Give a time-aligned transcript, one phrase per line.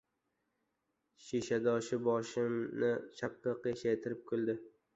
[1.25, 4.61] Shishadoshi boshini chapga qiyshaytirib kuldi.